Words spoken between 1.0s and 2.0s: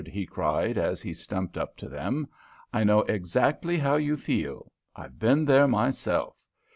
stumped up to